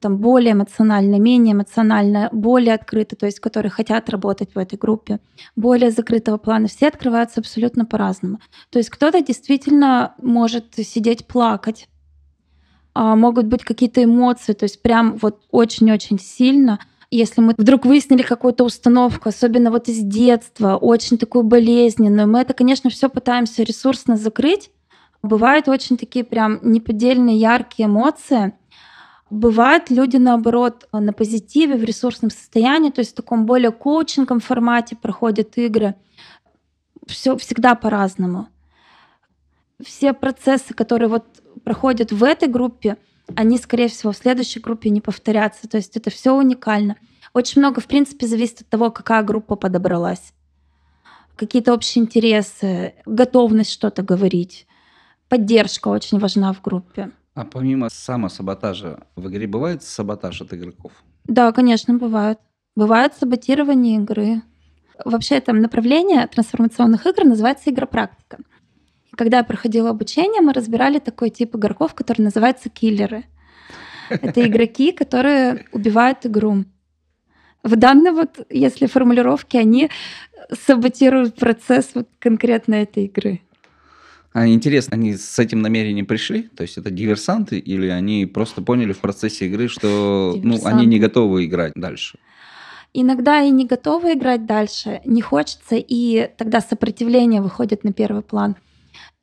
[0.00, 5.18] там более эмоциональные, менее эмоциональные, более открытые, то есть которые хотят работать в этой группе,
[5.56, 6.68] более закрытого плана.
[6.68, 8.38] Все открываются абсолютно по-разному.
[8.70, 11.88] То есть кто-то действительно может сидеть плакать,
[12.92, 16.78] а могут быть какие-то эмоции, то есть прям вот очень-очень сильно–
[17.16, 22.54] если мы вдруг выяснили какую-то установку, особенно вот из детства, очень такую болезненную, мы это,
[22.54, 24.70] конечно, все пытаемся ресурсно закрыть.
[25.22, 28.52] Бывают очень такие прям неподдельные яркие эмоции.
[29.30, 34.96] Бывают люди, наоборот, на позитиве, в ресурсном состоянии, то есть в таком более коучингом формате
[34.96, 35.94] проходят игры.
[37.06, 38.48] Все всегда по-разному.
[39.82, 41.24] Все процессы, которые вот
[41.64, 42.96] проходят в этой группе,
[43.34, 45.68] они, скорее всего, в следующей группе не повторятся.
[45.68, 46.96] То есть это все уникально.
[47.32, 50.32] Очень много, в принципе, зависит от того, какая группа подобралась.
[51.36, 54.66] Какие-то общие интересы, готовность что-то говорить.
[55.28, 57.10] Поддержка очень важна в группе.
[57.34, 60.92] А помимо самосаботажа в игре бывает саботаж от игроков?
[61.24, 62.38] Да, конечно, бывает.
[62.76, 64.42] Бывает саботирование игры.
[65.04, 68.38] Вообще это направление трансформационных игр называется игропрактика.
[69.16, 73.24] Когда я проходила обучение, мы разбирали такой тип игроков, который называется киллеры.
[74.08, 76.64] Это игроки, которые убивают игру.
[77.62, 79.90] В данной вот, если формулировке, они
[80.66, 83.40] саботируют процесс вот конкретно этой игры.
[84.34, 86.42] А интересно, они с этим намерением пришли?
[86.42, 90.98] То есть это диверсанты или они просто поняли в процессе игры, что ну, они не
[90.98, 92.18] готовы играть дальше?
[92.92, 98.56] Иногда и не готовы играть дальше, не хочется, и тогда сопротивление выходит на первый план.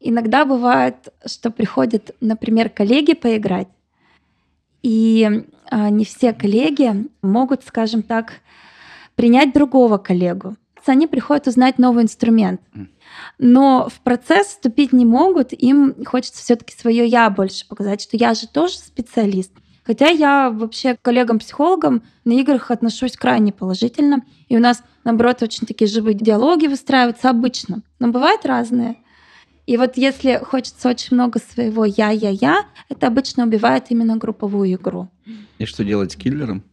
[0.03, 3.67] Иногда бывает, что приходят, например, коллеги поиграть,
[4.81, 8.33] и а, не все коллеги могут, скажем так,
[9.15, 10.55] принять другого коллегу.
[10.87, 12.59] Они приходят узнать новый инструмент.
[13.37, 18.33] Но в процесс вступить не могут, им хочется все-таки свое я больше показать, что я
[18.33, 19.51] же тоже специалист.
[19.83, 24.23] Хотя я вообще к коллегам-психологам на играх отношусь крайне положительно.
[24.49, 27.83] И у нас, наоборот, очень такие живые диалоги выстраиваются обычно.
[27.99, 28.97] Но бывают разные.
[29.71, 35.09] И вот если хочется очень много своего я-я-я, это обычно убивает именно групповую игру.
[35.59, 36.65] И что делать с киллером?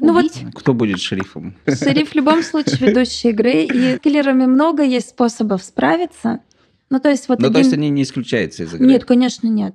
[0.00, 1.54] Ну вот, Кто будет шерифом?
[1.66, 6.40] Шериф в любом случае ведущий игры, и с киллерами много есть способов справиться.
[6.88, 7.40] Ну то есть вот.
[7.40, 7.52] Ну один...
[7.52, 8.86] то есть они не исключаются из игры?
[8.86, 9.74] Нет, конечно, нет.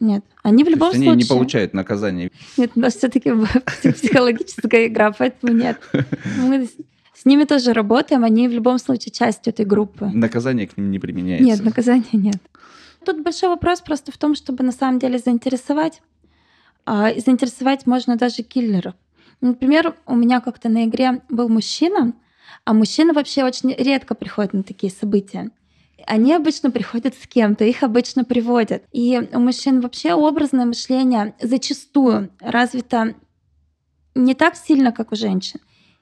[0.00, 1.12] Нет, они в любом то есть случае...
[1.12, 2.32] они не получают наказание?
[2.56, 3.30] Нет, у нас все-таки
[3.82, 5.78] психологическая игра, поэтому нет.
[6.38, 6.66] Мы
[7.20, 10.06] с ними тоже работаем, они в любом случае часть этой группы.
[10.06, 11.44] Наказание к ним не применяется?
[11.44, 12.36] Нет, наказания нет.
[13.04, 16.00] Тут большой вопрос просто в том, чтобы на самом деле заинтересовать.
[16.86, 18.94] А, и заинтересовать можно даже киллеров.
[19.40, 22.12] Например, у меня как-то на игре был мужчина,
[22.64, 25.50] а мужчины вообще очень редко приходят на такие события.
[26.06, 28.84] Они обычно приходят с кем-то, их обычно приводят.
[28.92, 33.16] И у мужчин вообще образное мышление зачастую развито
[34.14, 35.58] не так сильно, как у женщин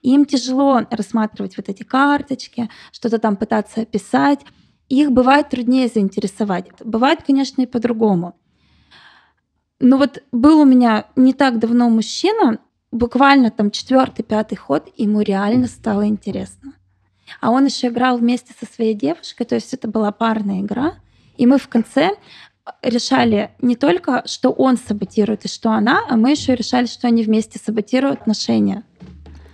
[0.06, 4.40] им тяжело рассматривать вот эти карточки, что-то там пытаться описать.
[4.88, 6.66] Их бывает труднее заинтересовать.
[6.84, 8.36] Бывает, конечно, и по-другому.
[9.80, 12.60] Но вот был у меня не так давно мужчина,
[12.92, 16.74] буквально там четвертый, пятый ход, ему реально стало интересно.
[17.40, 20.94] А он еще играл вместе со своей девушкой, то есть это была парная игра.
[21.36, 22.12] И мы в конце
[22.80, 27.24] решали не только, что он саботирует и что она, а мы еще решали, что они
[27.24, 28.84] вместе саботируют отношения.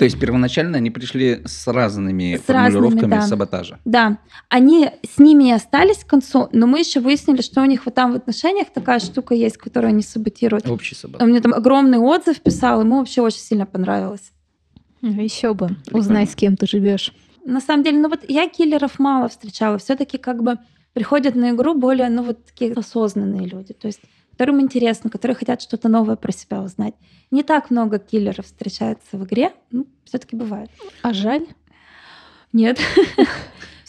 [0.03, 3.27] То есть первоначально они пришли с разными с формулировками разными, да.
[3.27, 3.79] саботажа.
[3.85, 7.85] Да, они с ними и остались к концу, но мы еще выяснили, что у них
[7.85, 10.69] вот там в отношениях такая штука есть, которую они саботируют.
[10.69, 11.23] Общий саботаж.
[11.23, 14.33] Он мне там огромный отзыв писал, ему вообще очень сильно понравилось.
[15.03, 17.13] Еще бы, узнай, с кем ты живешь.
[17.45, 19.79] На самом деле, ну вот я киллеров мало встречала.
[19.79, 20.57] Все-таки как бы
[20.95, 23.73] приходят на игру более, ну вот такие осознанные люди.
[23.73, 24.01] То есть
[24.33, 26.95] которым интересно, которые хотят что-то новое про себя узнать.
[27.31, 30.71] Не так много киллеров встречается в игре, ну, все-таки бывает.
[31.03, 31.47] А жаль?
[32.53, 32.79] Нет.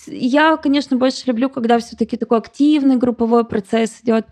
[0.08, 4.28] Я, конечно, больше люблю, когда все-таки такой активный групповой процесс идет.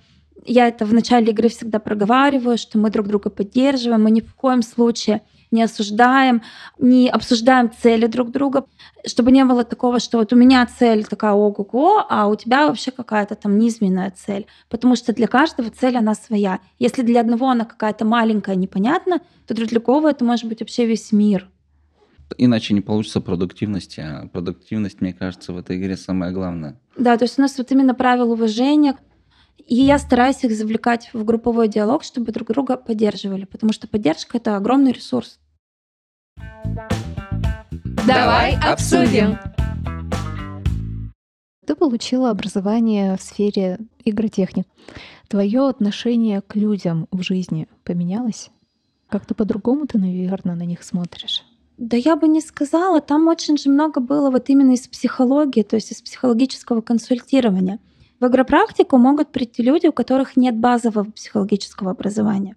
[0.45, 4.34] Я это в начале игры всегда проговариваю, что мы друг друга поддерживаем, мы ни в
[4.36, 6.41] коем случае не осуждаем,
[6.79, 8.65] не обсуждаем цели друг друга,
[9.05, 12.91] чтобы не было такого, что вот у меня цель такая ого-го, а у тебя вообще
[12.91, 14.47] какая-то там низменная цель.
[14.69, 16.59] Потому что для каждого цель она своя.
[16.79, 21.11] Если для одного она какая-то маленькая, непонятна, то для другого это может быть вообще весь
[21.11, 21.49] мир.
[22.37, 26.79] Иначе не получится продуктивности, а продуктивность, мне кажется, в этой игре самое главное.
[26.95, 28.95] Да, то есть у нас вот именно правила уважения,
[29.67, 34.37] и я стараюсь их завлекать в групповой диалог, чтобы друг друга поддерживали, потому что поддержка
[34.37, 35.39] это огромный ресурс.
[38.08, 39.38] Давай обсудим.
[41.65, 44.65] Ты получила образование в сфере игротехник.
[45.30, 48.49] Твое отношение к людям в жизни поменялось?
[49.08, 51.43] Как-то по-другому ты, наверное, на них смотришь.
[51.77, 55.75] Да я бы не сказала, там очень же много было вот именно из психологии, то
[55.75, 57.80] есть из психологического консультирования.
[58.19, 62.56] В агропрактику могут прийти люди, у которых нет базового психологического образования.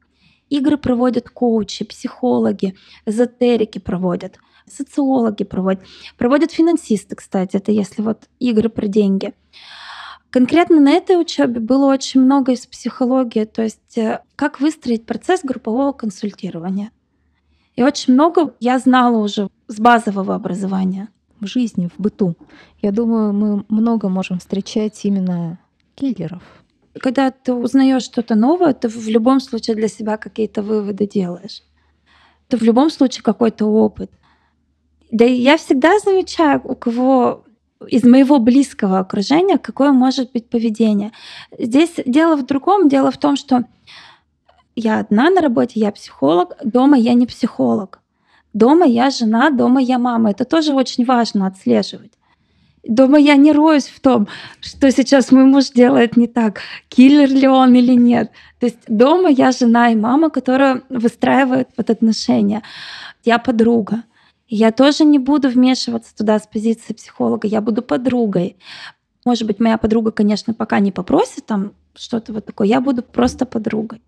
[0.51, 2.75] Игры проводят коучи, психологи,
[3.07, 5.85] эзотерики проводят, социологи проводят,
[6.17, 9.33] проводят финансисты, кстати, это если вот игры про деньги.
[10.31, 15.43] Конкретно на этой учебе было очень много из психологии, то есть э, как выстроить процесс
[15.45, 16.91] группового консультирования.
[17.77, 21.09] И очень много я знала уже с базового образования.
[21.41, 22.37] В жизни, в быту.
[22.83, 25.59] Я думаю, мы много можем встречать именно
[25.95, 26.43] киллеров.
[27.01, 31.63] Когда ты узнаешь что-то новое, ты в любом случае для себя какие-то выводы делаешь.
[32.49, 34.11] Ты в любом случае какой-то опыт.
[35.11, 37.45] Да и я всегда замечаю, у кого
[37.89, 41.13] из моего близкого окружения, какое может быть поведение.
[41.59, 42.89] Здесь дело в другом.
[42.89, 43.65] Дело в том, что
[44.77, 48.01] я одна на работе, я психолог, дома я не психолог.
[48.53, 50.31] Дома я жена, дома я мама.
[50.31, 52.13] Это тоже очень важно отслеживать.
[52.87, 54.29] Дома я не роюсь в том,
[54.61, 58.31] что сейчас мой муж делает не так, киллер ли он или нет.
[58.61, 62.63] То есть дома я жена и мама, которая выстраивает вот отношения.
[63.25, 64.03] Я подруга.
[64.49, 68.57] Я тоже не буду вмешиваться туда с позиции психолога, я буду подругой.
[69.25, 73.47] Может быть, моя подруга, конечно, пока не попросит там что-то вот такое, я буду просто
[73.47, 74.03] подругой.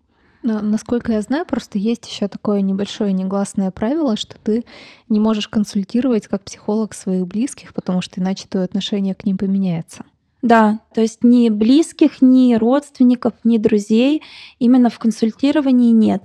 [0.47, 4.63] Насколько я знаю, просто есть еще такое небольшое негласное правило, что ты
[5.09, 10.05] не можешь консультировать как психолог своих близких, потому что иначе твое отношение к ним поменяется.
[10.41, 14.23] Да, то есть ни близких, ни родственников, ни друзей
[14.59, 16.23] именно в консультировании нет.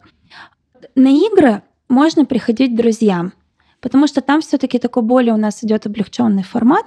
[0.95, 3.33] На игры можно приходить друзьям,
[3.81, 6.85] потому что там все-таки такой более у нас идет облегченный формат.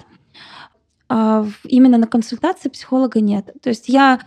[1.10, 3.52] А именно на консультации психолога нет.
[3.62, 4.22] То есть я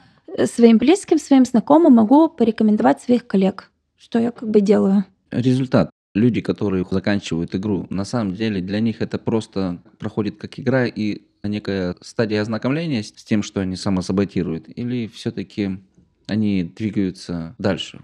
[0.46, 5.04] своим близким, своим знакомым могу порекомендовать своих коллег, что я как бы делаю.
[5.30, 5.90] Результат.
[6.14, 11.22] Люди, которые заканчивают игру, на самом деле для них это просто проходит как игра и
[11.44, 15.78] некая стадия ознакомления с тем, что они самосаботируют, или все-таки
[16.26, 18.00] они двигаются дальше?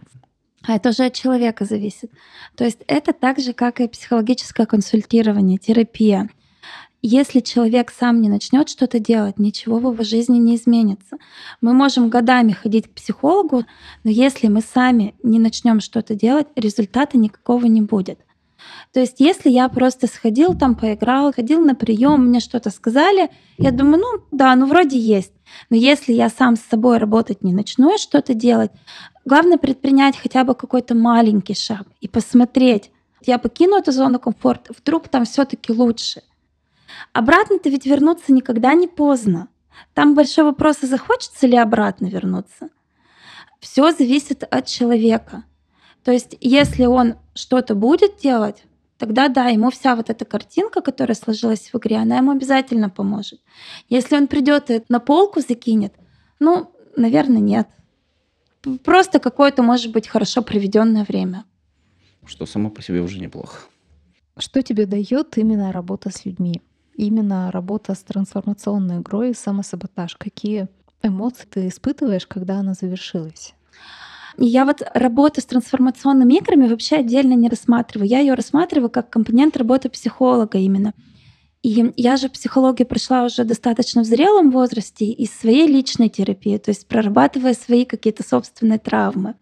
[0.62, 2.10] А это уже от человека зависит.
[2.56, 6.30] То есть это так же, как и психологическое консультирование, терапия.
[7.06, 11.18] Если человек сам не начнет что-то делать, ничего в его жизни не изменится.
[11.60, 13.64] Мы можем годами ходить к психологу,
[14.04, 18.20] но если мы сами не начнем что-то делать, результата никакого не будет.
[18.94, 23.70] То есть, если я просто сходил там, поиграл, ходил на прием, мне что-то сказали, я
[23.70, 25.34] думаю, ну да, ну вроде есть.
[25.68, 28.70] Но если я сам с собой работать не начну и что-то делать,
[29.26, 32.90] главное предпринять хотя бы какой-то маленький шаг и посмотреть.
[33.26, 36.22] Я покину эту зону комфорта, вдруг там все-таки лучше.
[37.12, 39.48] Обратно-то ведь вернуться никогда не поздно.
[39.92, 42.68] Там большой вопрос, а захочется ли обратно вернуться.
[43.60, 45.44] Все зависит от человека.
[46.04, 48.64] То есть, если он что-то будет делать,
[48.98, 53.40] тогда да, ему вся вот эта картинка, которая сложилась в игре, она ему обязательно поможет.
[53.88, 55.94] Если он придет и на полку закинет,
[56.40, 57.68] ну, наверное, нет.
[58.84, 61.44] Просто какое-то, может быть, хорошо проведенное время.
[62.26, 63.62] Что само по себе уже неплохо.
[64.38, 66.62] Что тебе дает именно работа с людьми?
[66.96, 70.16] Именно работа с трансформационной игрой и самосаботаж.
[70.16, 70.68] Какие
[71.02, 73.54] эмоции ты испытываешь, когда она завершилась?
[74.36, 78.08] Я вот работу с трансформационными играми вообще отдельно не рассматриваю.
[78.08, 80.92] Я ее рассматриваю как компонент работы психолога именно.
[81.62, 86.70] И я же психологию прошла уже достаточно в зрелом возрасте из своей личной терапии, то
[86.70, 89.34] есть прорабатывая свои какие-то собственные травмы.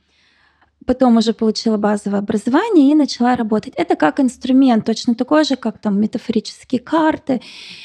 [0.86, 3.74] Потом уже получила базовое образование и начала работать.
[3.76, 7.40] Это как инструмент, точно такой же, как там метафорические карты.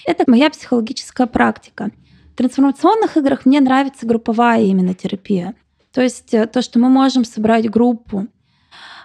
[0.06, 1.92] Это моя психологическая практика.
[2.34, 5.56] В трансформационных играх мне нравится групповая именно терапия.
[5.92, 8.28] То есть э, то, что мы можем собрать группу.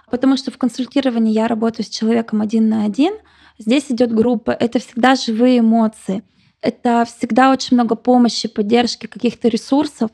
[0.09, 3.13] Потому что в консультировании я работаю с человеком один на один.
[3.57, 4.51] Здесь идет группа.
[4.51, 6.23] Это всегда живые эмоции.
[6.61, 10.11] Это всегда очень много помощи, поддержки, каких-то ресурсов.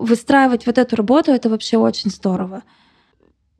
[0.00, 2.62] Выстраивать вот эту работу— это вообще очень здорово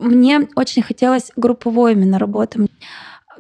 [0.01, 2.67] мне очень хотелось групповой именно работы.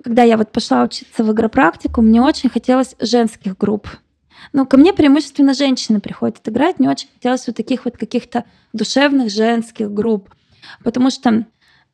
[0.03, 3.89] Когда я вот пошла учиться в игропрактику, мне очень хотелось женских групп.
[4.53, 6.79] Ну, ко мне преимущественно женщины приходят играть.
[6.79, 10.31] Мне очень хотелось вот таких вот каких-то душевных женских групп.
[10.83, 11.47] Потому что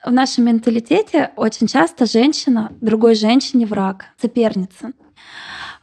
[0.04, 4.92] в нашем менталитете очень часто женщина другой женщине враг, соперница.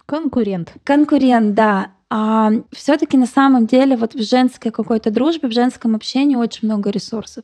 [0.05, 0.73] Конкурент.
[0.83, 1.91] Конкурент, да.
[2.09, 6.89] А все-таки на самом деле вот в женской какой-то дружбе, в женском общении очень много
[6.89, 7.43] ресурсов.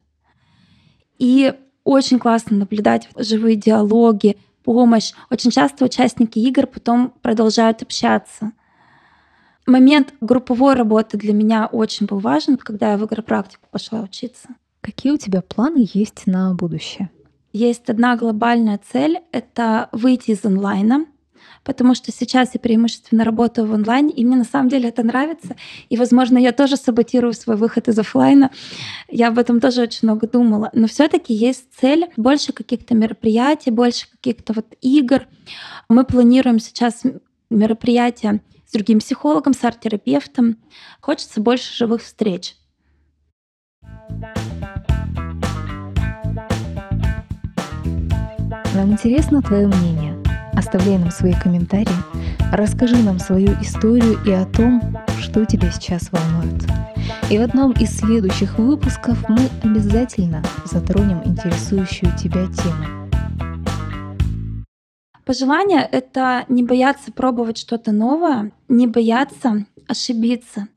[1.18, 1.53] И
[1.84, 5.14] очень классно наблюдать живые диалоги, помощь.
[5.32, 8.51] Очень часто участники игр потом продолжают общаться.
[9.66, 14.49] Момент групповой работы для меня очень был важен, когда я в игропрактику пошла учиться.
[14.82, 17.10] Какие у тебя планы есть на будущее?
[17.53, 21.05] Есть одна глобальная цель— это выйти из онлайна,
[21.70, 25.55] потому что сейчас я преимущественно работаю в онлайне, и мне на самом деле это нравится.
[25.89, 28.49] И, возможно, я тоже саботирую свой выход из офлайна.
[29.07, 30.72] Я об этом тоже очень много думала.
[30.74, 35.28] Но все таки есть цель больше каких-то мероприятий, больше каких-то вот игр.
[35.89, 37.03] Мы планируем сейчас
[37.51, 40.57] мероприятия с другим психологом, с арт-терапевтом.
[41.01, 42.55] Хочется больше живых встреч.
[48.74, 50.18] Нам интересно твое мнение.
[50.60, 51.88] Оставляй нам свои комментарии,
[52.51, 56.62] расскажи нам свою историю и о том, что тебя сейчас волнует.
[57.30, 63.10] И в одном из следующих выпусков мы обязательно затронем интересующую тебя тему.
[65.24, 70.68] Пожелание— это не бояться пробовать что-то новое, не бояться ошибиться,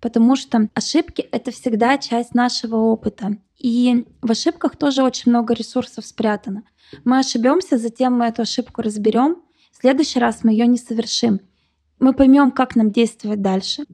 [0.00, 3.36] потому что ошибки— это всегда часть нашего опыта.
[3.58, 6.62] И в ошибках тоже очень много ресурсов спрятано.
[7.04, 9.36] Мы ошибемся, затем мы эту ошибку разберем.
[9.72, 11.40] В следующий раз мы ее не совершим.
[11.98, 13.84] Мы поймем, как нам действовать дальше.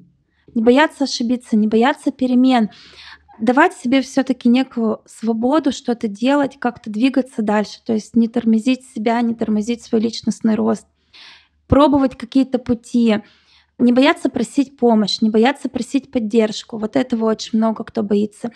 [0.54, 2.70] Не бояться ошибиться, не бояться перемен.
[3.40, 7.80] Давать себе все-таки некую свободу что-то делать, как-то двигаться дальше.
[7.84, 10.86] То есть не тормозить себя, не тормозить свой личностный рост.
[11.66, 13.16] Пробовать какие-то пути.
[13.78, 16.78] Не бояться просить помощь, не бояться просить поддержку.
[16.78, 18.50] Вот этого очень много кто боится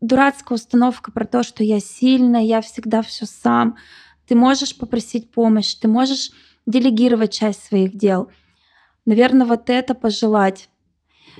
[0.00, 3.76] дурацкая установка про то, что я сильная, я всегда все сам.
[4.26, 6.30] Ты можешь попросить помощь, ты можешь
[6.66, 8.30] делегировать часть своих дел.
[9.06, 10.68] Наверное, вот это пожелать.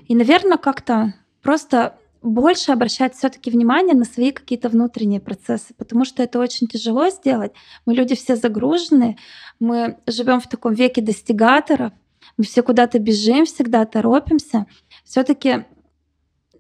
[0.07, 6.23] И, наверное, как-то просто больше обращать все-таки внимание на свои какие-то внутренние процессы, потому что
[6.23, 7.53] это очень тяжело сделать.
[7.87, 9.19] Мы люди все загружены,
[9.61, 11.93] мы живем в таком веке достигаторов,
[12.39, 14.67] мы все куда-то бежим, всегда торопимся.
[15.05, 15.67] Все-таки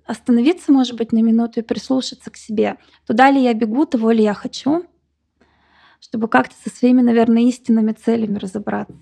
[0.04, 2.76] остановиться, может быть, на минуту и прислушаться к себе.
[3.06, 4.84] Туда ли я бегу, того ли я хочу,
[6.00, 8.94] чтобы как-то со своими, наверное, истинными целями разобраться.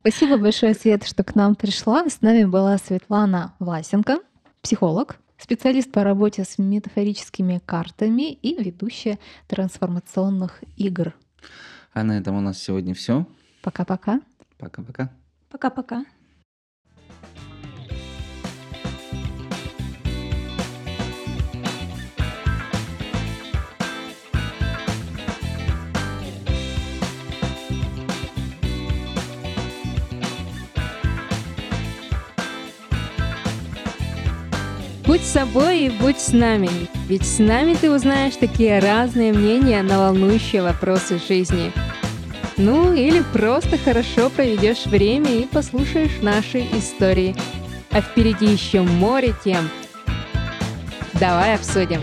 [0.00, 2.06] Спасибо большое, Света, что к нам пришла.
[2.08, 4.18] С нами была Светлана Власенко,
[4.60, 11.14] психолог, специалист по работе с метафорическими картами и ведущая трансформационных игр.
[11.92, 13.26] А на этом у нас сегодня все.
[13.62, 14.20] Пока-пока.
[14.58, 15.10] Пока-пока.
[15.50, 16.04] Пока-пока.
[35.06, 36.70] Будь собой и будь с нами,
[37.08, 41.72] ведь с нами ты узнаешь такие разные мнения на волнующие вопросы жизни.
[42.56, 47.36] Ну или просто хорошо проведешь время и послушаешь наши истории.
[47.90, 49.68] А впереди еще море тем.
[51.20, 52.00] Давай обсудим.